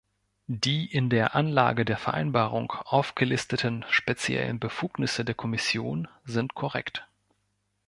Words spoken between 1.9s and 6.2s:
Vereinbarung aufgelisteten speziellen Befugnisse der Kommission